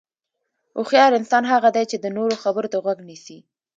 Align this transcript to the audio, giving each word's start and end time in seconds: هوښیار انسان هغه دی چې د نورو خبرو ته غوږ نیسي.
هوښیار 0.77 1.11
انسان 1.19 1.43
هغه 1.53 1.69
دی 1.75 1.83
چې 1.91 1.97
د 1.99 2.05
نورو 2.17 2.35
خبرو 2.43 2.71
ته 2.73 2.77
غوږ 2.83 2.99
نیسي. 3.09 3.37